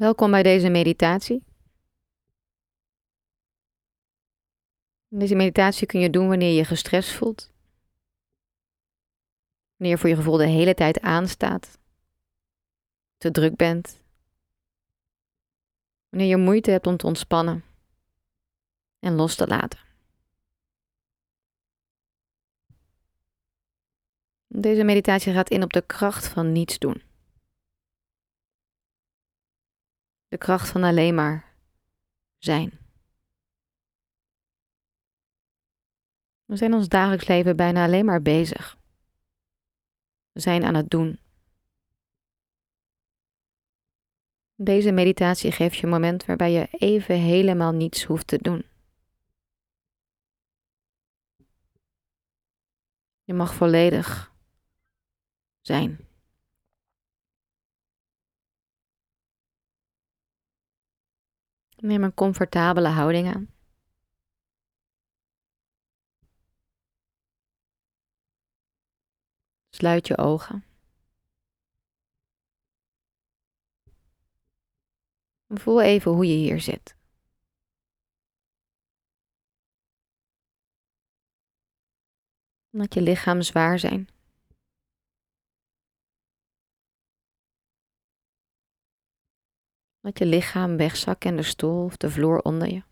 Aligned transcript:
Welkom 0.00 0.30
bij 0.30 0.42
deze 0.42 0.68
meditatie. 0.68 1.44
Deze 5.08 5.34
meditatie 5.34 5.86
kun 5.86 6.00
je 6.00 6.10
doen 6.10 6.28
wanneer 6.28 6.52
je 6.52 6.64
gestrest 6.64 7.12
voelt. 7.12 7.50
Wanneer 9.76 9.96
je 9.96 10.00
voor 10.00 10.08
je 10.08 10.16
gevoel 10.16 10.36
de 10.36 10.46
hele 10.46 10.74
tijd 10.74 11.00
aanstaat. 11.00 11.78
Te 13.18 13.30
druk 13.30 13.56
bent. 13.56 14.02
Wanneer 16.08 16.28
je 16.28 16.36
moeite 16.36 16.70
hebt 16.70 16.86
om 16.86 16.96
te 16.96 17.06
ontspannen 17.06 17.64
en 18.98 19.14
los 19.14 19.34
te 19.34 19.46
laten. 19.46 19.80
Deze 24.46 24.84
meditatie 24.84 25.32
gaat 25.32 25.50
in 25.50 25.62
op 25.62 25.72
de 25.72 25.82
kracht 25.82 26.28
van 26.28 26.52
niets 26.52 26.78
doen. 26.78 27.09
De 30.30 30.38
kracht 30.38 30.68
van 30.68 30.82
alleen 30.82 31.14
maar 31.14 31.54
zijn. 32.38 32.78
We 36.44 36.56
zijn 36.56 36.74
ons 36.74 36.88
dagelijks 36.88 37.26
leven 37.26 37.56
bijna 37.56 37.84
alleen 37.84 38.04
maar 38.04 38.22
bezig. 38.22 38.78
We 40.32 40.40
zijn 40.40 40.64
aan 40.64 40.74
het 40.74 40.90
doen. 40.90 41.18
Deze 44.54 44.92
meditatie 44.92 45.52
geeft 45.52 45.76
je 45.76 45.82
een 45.82 45.88
moment 45.88 46.24
waarbij 46.24 46.52
je 46.52 46.68
even 46.70 47.14
helemaal 47.14 47.72
niets 47.72 48.04
hoeft 48.04 48.26
te 48.26 48.38
doen. 48.38 48.64
Je 53.22 53.34
mag 53.34 53.54
volledig 53.54 54.34
zijn. 55.60 56.09
Neem 61.80 62.02
een 62.02 62.14
comfortabele 62.14 62.88
houding 62.88 63.34
aan. 63.34 63.48
Sluit 69.70 70.06
je 70.06 70.18
ogen. 70.18 70.64
Voel 75.48 75.80
even 75.82 76.12
hoe 76.12 76.26
je 76.26 76.34
hier 76.34 76.60
zit. 76.60 76.96
Laat 82.70 82.94
je 82.94 83.02
lichaam 83.02 83.42
zwaar 83.42 83.78
zijn. 83.78 84.08
Laat 90.02 90.18
je 90.18 90.26
lichaam 90.26 90.76
wegzakken 90.76 91.30
in 91.30 91.36
de 91.36 91.42
stoel 91.42 91.84
of 91.84 91.96
de 91.96 92.10
vloer 92.10 92.40
onder 92.42 92.68
je. 92.68 92.82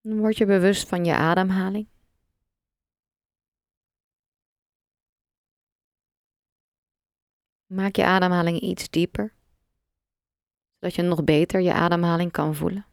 Dan 0.00 0.18
word 0.18 0.36
je 0.36 0.46
bewust 0.46 0.88
van 0.88 1.04
je 1.04 1.14
ademhaling. 1.14 1.88
Maak 7.66 7.96
je 7.96 8.04
ademhaling 8.04 8.60
iets 8.60 8.88
dieper, 8.90 9.34
zodat 10.74 10.94
je 10.94 11.02
nog 11.02 11.24
beter 11.24 11.60
je 11.60 11.72
ademhaling 11.72 12.32
kan 12.32 12.54
voelen. 12.54 12.86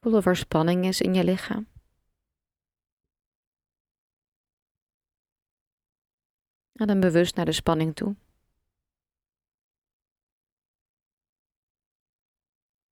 Voel 0.00 0.16
of 0.16 0.26
er 0.26 0.36
spanning 0.36 0.84
is 0.84 1.00
in 1.00 1.14
je 1.14 1.24
lichaam. 1.24 1.68
Adem 6.72 7.00
bewust 7.00 7.34
naar 7.34 7.44
de 7.44 7.52
spanning 7.52 7.94
toe. 7.94 8.16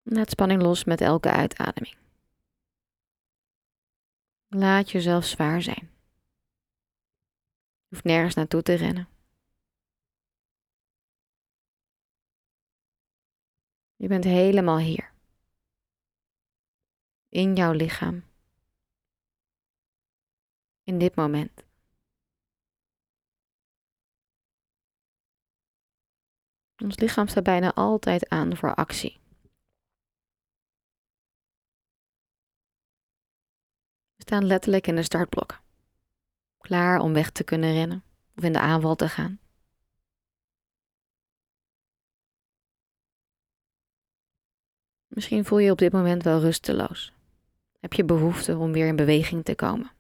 Laat 0.03 0.31
spanning 0.31 0.63
los 0.63 0.85
met 0.85 1.01
elke 1.01 1.31
uitademing. 1.31 1.97
Laat 4.47 4.91
jezelf 4.91 5.25
zwaar 5.25 5.63
zijn. 5.63 5.91
Je 7.89 7.95
hoeft 7.95 8.05
nergens 8.05 8.35
naartoe 8.35 8.63
te 8.63 8.75
rennen. 8.75 9.09
Je 13.97 14.09
bent 14.09 14.25
helemaal 14.25 14.79
hier. 14.79 15.16
In 17.37 17.55
jouw 17.55 17.73
lichaam. 17.73 18.25
In 20.83 20.99
dit 20.99 21.15
moment. 21.15 21.65
Ons 26.83 26.97
lichaam 26.99 27.29
staat 27.29 27.43
bijna 27.43 27.75
altijd 27.75 28.29
aan 28.29 28.57
voor 28.57 28.75
actie. 28.75 29.21
We 34.15 34.23
staan 34.23 34.45
letterlijk 34.47 34.87
in 34.87 34.95
de 34.95 35.03
startblokken. 35.03 35.61
Klaar 36.59 37.01
om 37.01 37.13
weg 37.13 37.31
te 37.31 37.45
kunnen 37.45 37.73
rennen 37.73 38.05
of 38.37 38.45
in 38.45 38.53
de 38.53 38.61
aanval 38.61 38.95
te 38.95 39.09
gaan. 39.09 39.41
Misschien 45.07 45.45
voel 45.45 45.59
je 45.59 45.65
je 45.65 45.73
op 45.73 45.79
dit 45.79 45.93
moment 45.93 46.23
wel 46.23 46.41
rusteloos. 46.41 47.16
Heb 47.81 47.93
je 47.93 48.05
behoefte 48.05 48.57
om 48.57 48.73
weer 48.73 48.87
in 48.87 48.97
beweging 48.97 49.45
te 49.45 49.55
komen? 49.55 49.91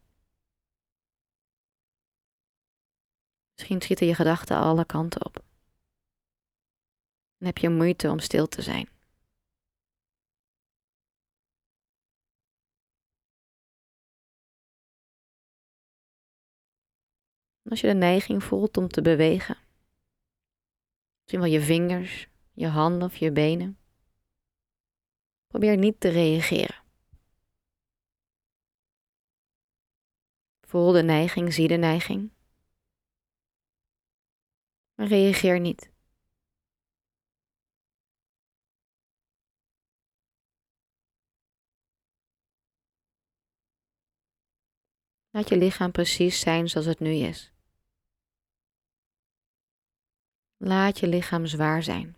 Misschien 3.53 3.81
schieten 3.81 4.07
je 4.07 4.15
gedachten 4.15 4.57
alle 4.57 4.85
kanten 4.85 5.25
op. 5.27 5.45
En 7.39 7.47
heb 7.47 7.59
je 7.59 7.69
moeite 7.69 8.11
om 8.11 8.19
stil 8.19 8.47
te 8.47 8.63
zijn. 8.63 8.89
Als 17.69 17.81
je 17.81 17.87
de 17.87 17.95
neiging 17.95 18.45
voelt 18.45 18.77
om 18.77 18.89
te 18.89 19.03
bewegen, 19.03 19.57
misschien 21.21 21.41
wel 21.41 21.51
je 21.51 21.61
vingers, 21.61 22.29
je 22.53 22.67
handen 22.67 23.09
of 23.09 23.17
je 23.17 23.33
benen, 23.33 23.79
probeer 25.47 25.77
niet 25.77 26.01
te 26.01 26.09
reageren. 26.09 26.86
Voel 30.67 30.93
de 30.93 31.03
neiging, 31.03 31.53
zie 31.53 31.69
de 31.69 31.77
neiging. 31.77 32.31
Maar 34.95 35.07
reageer 35.07 35.61
niet. 35.61 35.91
Laat 45.31 45.49
je 45.49 45.57
lichaam 45.57 45.93
precies 45.93 46.41
zijn 46.41 46.69
zoals 46.69 46.87
het 46.87 47.01
nu 47.01 47.11
is. 47.11 47.53
Laat 50.57 50.99
je 50.99 51.07
lichaam 51.09 51.47
zwaar 51.47 51.83
zijn. 51.83 52.17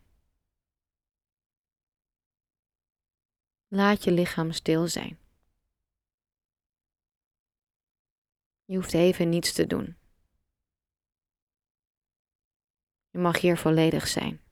Laat 3.69 4.05
je 4.05 4.13
lichaam 4.13 4.53
stil 4.53 4.87
zijn. 4.87 5.28
Je 8.69 8.77
hoeft 8.77 8.95
even 8.95 9.29
niets 9.29 9.53
te 9.53 9.67
doen. 9.67 9.97
Je 13.11 13.19
mag 13.19 13.41
hier 13.41 13.57
volledig 13.57 14.09
zijn. 14.09 14.43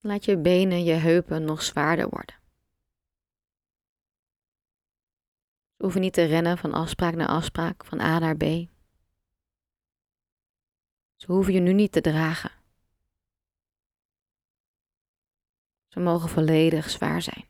Laat 0.00 0.24
je 0.24 0.38
benen, 0.40 0.84
je 0.84 0.92
heupen 0.92 1.44
nog 1.44 1.62
zwaarder 1.62 2.08
worden. 2.08 2.34
Ze 5.76 5.82
hoeven 5.82 6.00
niet 6.00 6.12
te 6.12 6.24
rennen 6.24 6.58
van 6.58 6.72
afspraak 6.72 7.14
naar 7.14 7.28
afspraak, 7.28 7.84
van 7.84 8.00
A 8.00 8.18
naar 8.18 8.36
B. 8.36 8.42
Ze 11.16 11.32
hoeven 11.32 11.52
je 11.52 11.60
nu 11.60 11.72
niet 11.72 11.92
te 11.92 12.00
dragen. 12.00 12.52
Ze 15.88 16.00
mogen 16.00 16.28
volledig 16.28 16.90
zwaar 16.90 17.22
zijn. 17.22 17.48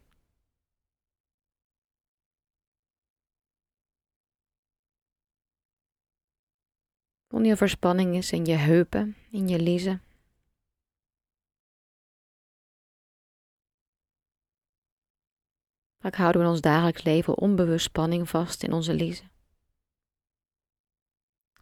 Verspanning 7.44 8.16
is 8.16 8.32
in 8.32 8.44
je 8.44 8.54
heupen, 8.54 9.16
in 9.30 9.48
je 9.48 9.58
liezen. 9.58 10.02
Vaak 15.98 16.14
houden 16.14 16.40
we 16.40 16.46
in 16.46 16.52
ons 16.52 16.62
dagelijks 16.62 17.02
leven 17.02 17.38
onbewust 17.38 17.84
spanning 17.84 18.28
vast 18.28 18.62
in 18.62 18.72
onze 18.72 18.94
liezen. 18.94 19.30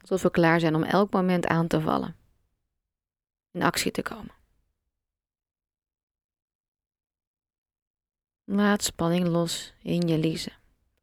Alsof 0.00 0.22
we 0.22 0.30
klaar 0.30 0.60
zijn 0.60 0.74
om 0.74 0.82
elk 0.82 1.12
moment 1.12 1.46
aan 1.46 1.66
te 1.66 1.80
vallen. 1.80 2.16
In 3.50 3.62
actie 3.62 3.90
te 3.90 4.02
komen. 4.02 4.34
Laat 8.44 8.82
spanning 8.82 9.26
los 9.26 9.72
in 9.82 10.08
je 10.08 10.18
liezen. 10.18 10.52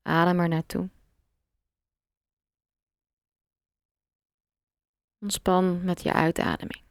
Adem 0.02 0.40
er 0.40 0.48
naartoe. 0.48 0.90
Ontspan 5.24 5.84
met 5.84 6.02
je 6.02 6.14
uitademing. 6.14 6.84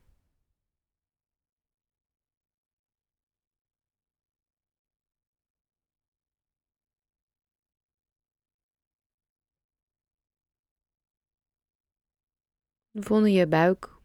Voel 12.93 13.25
je 13.25 13.47
buik, 13.49 14.01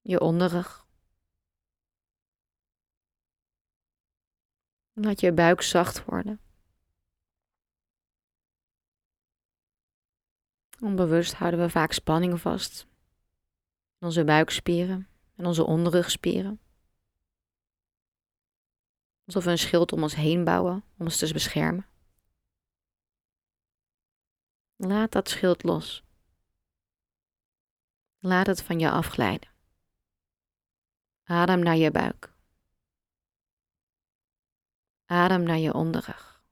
je 0.00 0.20
onderrug. 0.20 0.86
Laat 4.92 5.20
je 5.20 5.32
buik 5.32 5.62
zacht 5.62 6.04
worden. 6.04 6.47
Onbewust 10.80 11.34
houden 11.34 11.60
we 11.60 11.70
vaak 11.70 11.92
spanning 11.92 12.40
vast. 12.40 12.86
In 13.98 14.06
onze 14.06 14.24
buikspieren 14.24 15.08
en 15.36 15.46
onze 15.46 15.64
onderrugspieren. 15.64 16.60
Alsof 19.24 19.44
we 19.44 19.50
een 19.50 19.58
schild 19.58 19.92
om 19.92 20.02
ons 20.02 20.14
heen 20.14 20.44
bouwen 20.44 20.84
om 20.98 21.04
ons 21.04 21.16
te 21.16 21.32
beschermen. 21.32 21.86
Laat 24.76 25.12
dat 25.12 25.28
schild 25.28 25.62
los. 25.62 26.04
Laat 28.18 28.46
het 28.46 28.62
van 28.62 28.78
je 28.78 28.90
afglijden. 28.90 29.50
Adem 31.24 31.62
naar 31.62 31.76
je 31.76 31.90
buik. 31.90 32.32
Adem 35.06 35.42
naar 35.42 35.58
je 35.58 35.74
onderrug. 35.74 36.42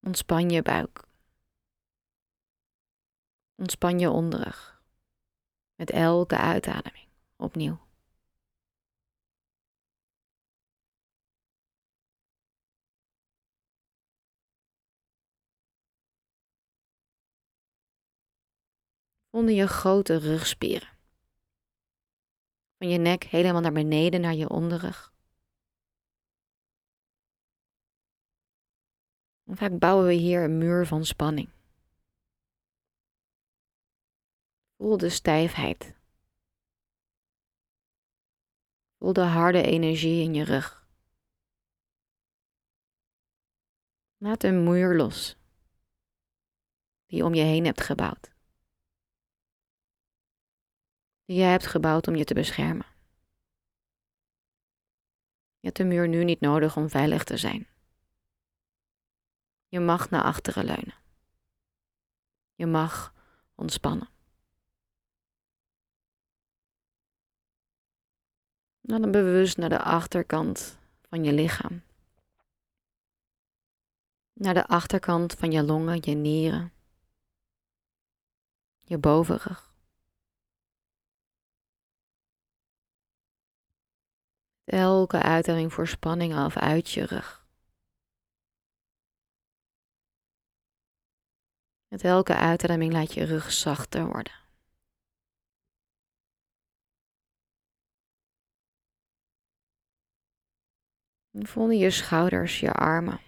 Ontspan 0.00 0.50
je 0.50 0.62
buik. 0.62 1.05
Ontspan 3.56 3.98
je 3.98 4.10
onderrug. 4.10 4.82
Met 5.74 5.90
elke 5.90 6.36
uitademing 6.36 7.08
opnieuw. 7.36 7.86
onder 19.36 19.54
je 19.54 19.66
grote 19.66 20.16
rugspieren. 20.18 20.88
Van 22.78 22.88
je 22.88 22.98
nek 22.98 23.24
helemaal 23.24 23.60
naar 23.60 23.72
beneden 23.72 24.20
naar 24.20 24.34
je 24.34 24.48
onderrug. 24.48 25.14
Vaak 29.46 29.78
bouwen 29.78 30.06
we 30.06 30.12
hier 30.12 30.42
een 30.44 30.58
muur 30.58 30.86
van 30.86 31.04
spanning. 31.04 31.55
Voel 34.76 34.96
de 34.96 35.08
stijfheid. 35.08 35.94
Voel 38.98 39.12
de 39.12 39.20
harde 39.20 39.62
energie 39.62 40.22
in 40.22 40.34
je 40.34 40.44
rug. 40.44 40.88
Laat 44.16 44.42
een 44.42 44.64
muur 44.64 44.96
los 44.96 45.36
die 47.06 47.18
je 47.18 47.24
om 47.24 47.34
je 47.34 47.42
heen 47.42 47.64
hebt 47.64 47.82
gebouwd 47.82 48.36
die 51.26 51.36
jij 51.36 51.50
hebt 51.50 51.66
gebouwd 51.66 52.08
om 52.08 52.14
je 52.14 52.24
te 52.24 52.34
beschermen. 52.34 52.86
Je 55.58 55.72
hebt 55.72 55.76
de 55.76 55.84
muur 55.84 56.08
nu 56.08 56.24
niet 56.24 56.40
nodig 56.40 56.76
om 56.76 56.88
veilig 56.88 57.24
te 57.24 57.36
zijn. 57.36 57.68
Je 59.68 59.80
mag 59.80 60.10
naar 60.10 60.22
achteren 60.22 60.64
leunen. 60.64 60.94
Je 62.54 62.66
mag 62.66 63.14
ontspannen. 63.54 64.08
Dan 68.86 69.10
bewust 69.10 69.56
naar 69.56 69.68
de 69.68 69.82
achterkant 69.82 70.78
van 71.02 71.24
je 71.24 71.32
lichaam. 71.32 71.82
Naar 74.32 74.54
de 74.54 74.66
achterkant 74.66 75.34
van 75.34 75.50
je 75.50 75.62
longen, 75.62 75.98
je 76.00 76.14
nieren, 76.14 76.72
je 78.80 78.98
bovenrug. 78.98 79.74
Elke 84.64 85.22
uitademing 85.22 85.72
voor 85.72 85.86
spanning 85.86 86.34
af 86.34 86.56
uit 86.56 86.90
je 86.90 87.04
rug. 87.04 87.46
Met 91.88 92.02
elke 92.02 92.34
uitademing 92.34 92.92
laat 92.92 93.14
je 93.14 93.24
rug 93.24 93.52
zachter 93.52 94.06
worden. 94.06 94.45
Voel 101.44 101.70
je 101.70 101.90
schouders, 101.90 102.60
je 102.60 102.72
armen. 102.72 103.20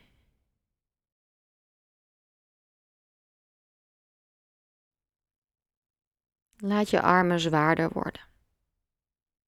Laat 6.56 6.90
je 6.90 7.02
armen 7.02 7.40
zwaarder 7.40 7.93
worden. 7.93 8.26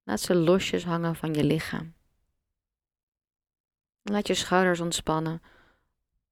Laat 0.03 0.19
ze 0.19 0.35
losjes 0.35 0.83
hangen 0.83 1.15
van 1.15 1.33
je 1.33 1.43
lichaam. 1.43 1.93
Laat 4.01 4.27
je 4.27 4.33
schouders 4.33 4.79
ontspannen 4.79 5.41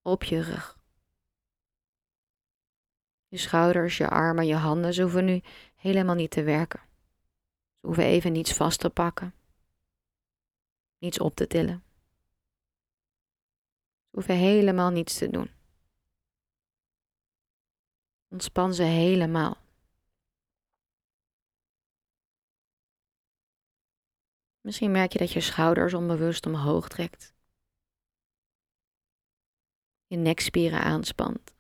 op 0.02 0.24
je 0.24 0.42
rug. 0.42 0.78
Je 3.28 3.38
schouders, 3.38 3.98
je 3.98 4.10
armen, 4.10 4.48
je 4.48 4.56
handen, 4.56 4.94
ze 4.94 5.02
hoeven 5.02 5.26
nu 5.26 5.42
helemaal 5.76 6.16
niet 6.16 6.32
te 6.32 6.44
werken. 6.44 6.80
Ze 7.80 7.86
hoeven 7.86 8.04
even 8.04 8.32
niets 8.32 8.54
vast 8.54 8.80
te 8.80 8.90
pakken, 8.90 9.34
niets 10.98 11.20
op 11.20 11.36
te 11.36 11.48
tillen. 11.48 11.89
Hoeven 14.20 14.38
helemaal 14.38 14.90
niets 14.90 15.18
te 15.18 15.30
doen. 15.30 15.52
Ontspan 18.28 18.74
ze 18.74 18.84
helemaal. 18.84 19.58
Misschien 24.62 24.92
merk 24.92 25.12
je 25.12 25.20
dat 25.20 25.32
je 25.32 25.42
schouders 25.42 25.94
onbewust 25.94 26.46
omhoog 26.46 26.88
trekt. 26.88 27.34
Je 30.08 30.18
nekspieren 30.18 30.82
aanspant. 30.82 31.56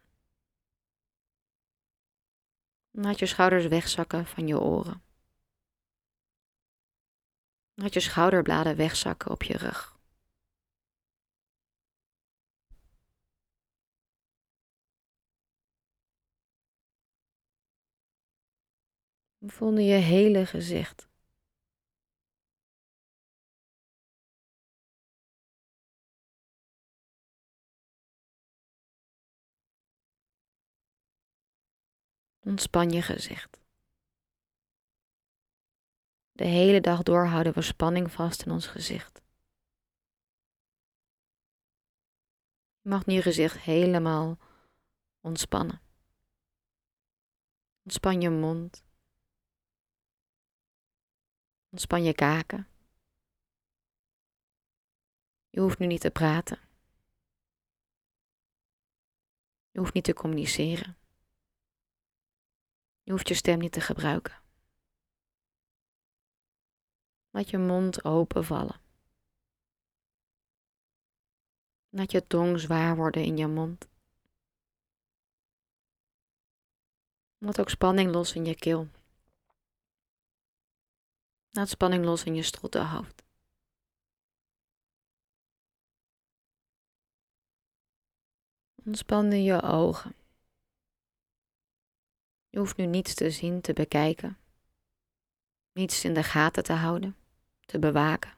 Laat 2.91 3.19
je 3.19 3.25
schouders 3.25 3.67
wegzakken 3.67 4.25
van 4.25 4.47
je 4.47 4.59
oren. 4.59 5.03
Laat 7.73 7.93
je 7.93 7.99
schouderbladen 7.99 8.75
wegzakken 8.75 9.31
op 9.31 9.43
je 9.43 9.57
rug. 9.57 9.98
Voel 19.41 19.77
je 19.77 19.93
hele 19.93 20.45
gezicht. 20.45 21.09
Ontspan 32.39 32.89
je 32.89 33.01
gezicht. 33.01 33.59
De 36.31 36.45
hele 36.45 36.81
dag 36.81 37.03
door 37.03 37.25
houden 37.25 37.53
we 37.53 37.61
spanning 37.61 38.11
vast 38.11 38.45
in 38.45 38.51
ons 38.51 38.67
gezicht. 38.67 39.21
Je 42.81 42.89
mag 42.89 43.05
nu 43.05 43.13
je 43.13 43.21
gezicht 43.21 43.57
helemaal 43.57 44.37
ontspannen. 45.21 45.81
Ontspan 47.83 48.21
je 48.21 48.29
mond. 48.29 48.87
Ontspan 51.69 52.03
je 52.03 52.13
kaken. 52.13 52.67
Je 55.49 55.59
hoeft 55.59 55.79
nu 55.79 55.85
niet 55.85 56.01
te 56.01 56.11
praten. 56.11 56.59
Je 59.71 59.79
hoeft 59.79 59.93
niet 59.93 60.03
te 60.03 60.13
communiceren. 60.13 60.97
Je 63.03 63.11
hoeft 63.11 63.27
je 63.27 63.33
stem 63.33 63.59
niet 63.59 63.71
te 63.71 63.81
gebruiken. 63.81 64.41
Laat 67.29 67.49
je 67.49 67.57
mond 67.57 68.03
open 68.03 68.45
vallen. 68.45 68.81
Laat 71.89 72.11
je 72.11 72.27
tong 72.27 72.59
zwaar 72.59 72.95
worden 72.95 73.23
in 73.23 73.37
je 73.37 73.47
mond. 73.47 73.87
Laat 77.37 77.59
ook 77.59 77.69
spanning 77.69 78.11
los 78.11 78.33
in 78.35 78.45
je 78.45 78.55
keel. 78.55 78.87
Laat 81.51 81.69
spanning 81.69 82.05
los 82.05 82.23
in 82.23 82.35
je 82.35 82.43
strottenhoofd. 82.43 83.23
Ontspan 88.85 89.43
je 89.43 89.61
ogen. 89.61 90.15
Je 92.49 92.59
hoeft 92.59 92.77
nu 92.77 92.85
niets 92.85 93.13
te 93.13 93.31
zien, 93.31 93.61
te 93.61 93.73
bekijken. 93.73 94.37
Niets 95.71 96.03
in 96.03 96.13
de 96.13 96.23
gaten 96.23 96.63
te 96.63 96.73
houden, 96.73 97.17
te 97.65 97.79
bewaken. 97.79 98.37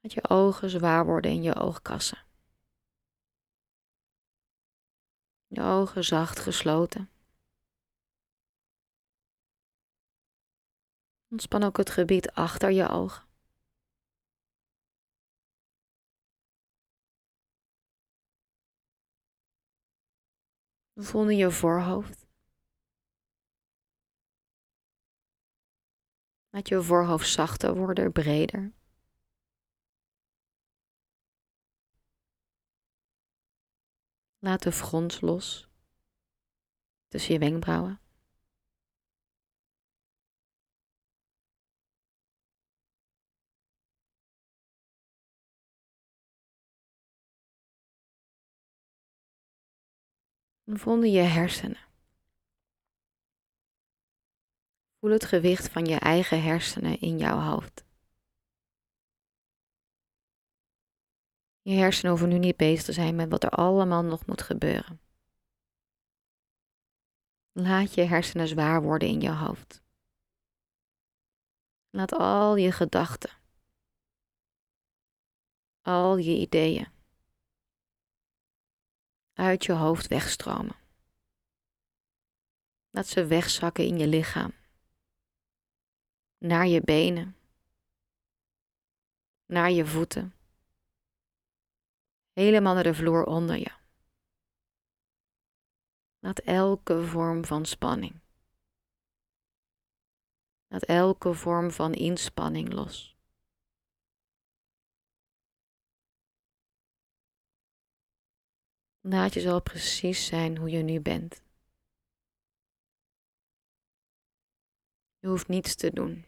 Laat 0.00 0.12
je 0.12 0.28
ogen 0.28 0.70
zwaar 0.70 1.06
worden 1.06 1.30
in 1.30 1.42
je 1.42 1.54
oogkassen. 1.54 2.31
Je 5.54 5.62
ogen 5.62 6.04
zacht 6.04 6.38
gesloten. 6.38 7.10
Ontspan 11.28 11.62
ook 11.62 11.76
het 11.76 11.90
gebied 11.90 12.30
achter 12.30 12.70
je 12.70 12.88
ogen. 12.88 13.28
Voel 20.94 21.28
je 21.28 21.50
voorhoofd. 21.50 22.26
Laat 26.50 26.68
je 26.68 26.82
voorhoofd 26.82 27.28
zachter 27.28 27.74
worden, 27.74 28.12
breder. 28.12 28.72
Laat 34.44 34.62
de 34.62 34.72
frons 34.72 35.20
los 35.20 35.68
tussen 37.08 37.32
je 37.32 37.38
wenkbrauwen. 37.38 38.00
En 50.64 50.78
voel 50.78 51.02
je 51.02 51.20
hersenen. 51.20 51.78
Voel 54.98 55.10
het 55.10 55.24
gewicht 55.24 55.68
van 55.68 55.84
je 55.84 55.98
eigen 55.98 56.42
hersenen 56.42 57.00
in 57.00 57.18
jouw 57.18 57.38
hoofd. 57.38 57.91
Je 61.62 61.74
hersenen 61.74 62.10
hoeven 62.10 62.28
nu 62.28 62.38
niet 62.38 62.56
bezig 62.56 62.84
te 62.84 62.92
zijn 62.92 63.16
met 63.16 63.30
wat 63.30 63.42
er 63.42 63.50
allemaal 63.50 64.02
nog 64.02 64.26
moet 64.26 64.42
gebeuren. 64.42 65.00
Laat 67.52 67.94
je 67.94 68.02
hersenen 68.02 68.48
zwaar 68.48 68.82
worden 68.82 69.08
in 69.08 69.20
je 69.20 69.30
hoofd. 69.30 69.82
Laat 71.90 72.12
al 72.12 72.56
je 72.56 72.72
gedachten, 72.72 73.30
al 75.80 76.16
je 76.16 76.38
ideeën 76.38 76.88
uit 79.32 79.64
je 79.64 79.72
hoofd 79.72 80.06
wegstromen. 80.06 80.76
Laat 82.90 83.06
ze 83.06 83.26
wegzakken 83.26 83.86
in 83.86 83.98
je 83.98 84.06
lichaam, 84.06 84.52
naar 86.38 86.66
je 86.66 86.80
benen, 86.80 87.36
naar 89.46 89.70
je 89.70 89.86
voeten 89.86 90.34
helemaal 92.32 92.74
naar 92.74 92.82
de 92.82 92.94
vloer 92.94 93.24
onder 93.24 93.56
je. 93.56 93.80
Laat 96.18 96.38
elke 96.38 97.06
vorm 97.06 97.44
van 97.44 97.66
spanning. 97.66 98.20
Laat 100.66 100.82
elke 100.82 101.34
vorm 101.34 101.70
van 101.70 101.92
inspanning 101.92 102.72
los. 102.72 103.16
Laat 109.00 109.34
je 109.34 109.40
zo 109.40 109.60
precies 109.60 110.26
zijn 110.26 110.56
hoe 110.56 110.70
je 110.70 110.82
nu 110.82 111.00
bent. 111.00 111.42
Je 115.18 115.28
hoeft 115.28 115.48
niets 115.48 115.74
te 115.74 115.92
doen. 115.92 116.26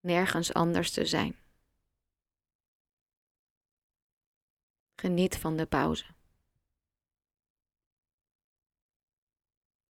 Nergens 0.00 0.52
anders 0.52 0.90
te 0.90 1.06
zijn. 1.06 1.47
Geniet 5.00 5.38
van 5.38 5.56
de 5.56 5.66
pauze. 5.66 6.06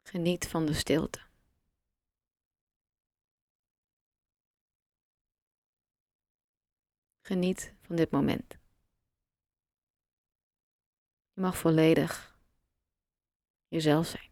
Geniet 0.03 0.49
van 0.49 0.67
de 0.67 0.75
stilte. 0.75 1.21
Geniet 7.21 7.75
van 7.81 7.97
dit 7.97 8.11
moment. 8.11 8.59
Je 11.33 11.41
mag 11.41 11.59
volledig 11.59 12.39
jezelf 13.69 14.07
zijn. 14.07 14.28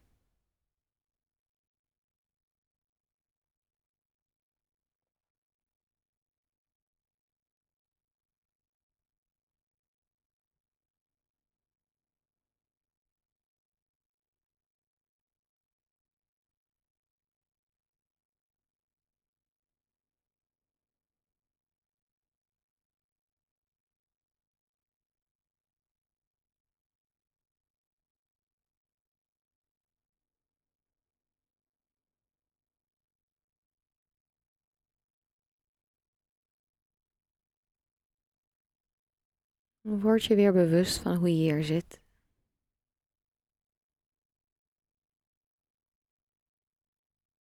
Word 39.87 40.23
je 40.23 40.35
weer 40.35 40.53
bewust 40.53 40.99
van 40.99 41.15
hoe 41.15 41.29
je 41.29 41.35
hier 41.35 41.63
zit. 41.63 42.01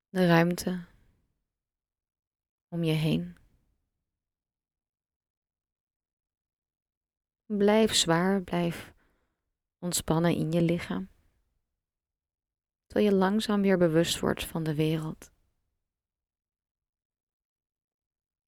De 0.08 0.26
ruimte 0.26 0.86
om 2.68 2.82
je 2.82 2.92
heen. 2.92 3.36
Blijf 7.46 7.94
zwaar, 7.94 8.42
blijf 8.42 8.94
ontspannen 9.78 10.34
in 10.34 10.52
je 10.52 10.62
lichaam. 10.62 11.08
Terwijl 12.86 13.10
je 13.10 13.16
langzaam 13.16 13.62
weer 13.62 13.78
bewust 13.78 14.20
wordt 14.20 14.44
van 14.44 14.62
de 14.62 14.74
wereld. 14.74 15.32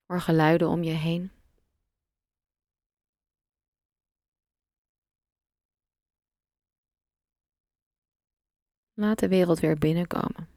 Voor 0.06 0.20
geluiden 0.20 0.68
om 0.68 0.82
je 0.82 0.94
heen. 0.94 1.35
Laat 8.98 9.18
de 9.18 9.28
wereld 9.28 9.60
weer 9.60 9.78
binnenkomen. 9.78 10.48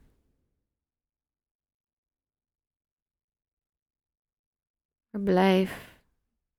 Blijf 5.10 5.98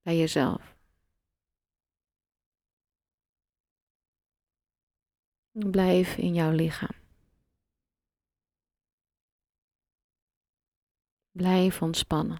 bij 0.01 0.17
jezelf. 0.17 0.75
Blijf 5.51 6.17
in 6.17 6.33
jouw 6.33 6.51
lichaam. 6.51 6.95
Blijf 11.31 11.81
ontspannen. 11.81 12.39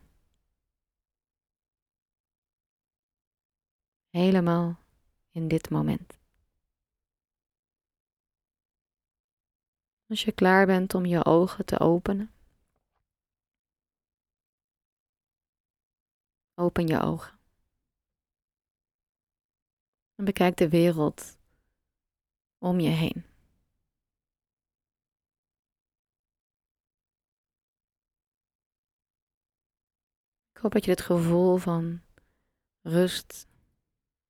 Helemaal 4.09 4.79
in 5.31 5.47
dit 5.47 5.69
moment. 5.69 6.20
Als 10.11 10.23
je 10.23 10.31
klaar 10.31 10.65
bent 10.65 10.93
om 10.93 11.05
je 11.05 11.25
ogen 11.25 11.65
te 11.65 11.79
openen, 11.79 12.31
open 16.53 16.87
je 16.87 16.99
ogen. 16.99 17.39
En 20.15 20.25
bekijk 20.25 20.57
de 20.57 20.69
wereld 20.69 21.37
om 22.57 22.79
je 22.79 22.89
heen. 22.89 23.25
Ik 30.51 30.57
hoop 30.61 30.71
dat 30.71 30.85
je 30.85 30.91
het 30.91 31.01
gevoel 31.01 31.57
van 31.57 32.01
rust 32.81 33.47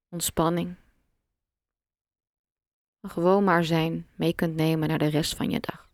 ontspanning. 0.10 0.81
Gewoon 3.08 3.44
maar 3.44 3.64
zijn 3.64 4.08
mee 4.16 4.34
kunt 4.34 4.56
nemen 4.56 4.88
naar 4.88 4.98
de 4.98 5.10
rest 5.10 5.36
van 5.36 5.50
je 5.50 5.60
dag. 5.60 5.90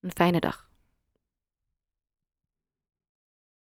Een 0.00 0.12
fijne 0.12 0.40
dag. 0.40 0.67